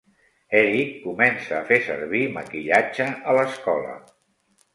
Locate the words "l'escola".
3.41-3.95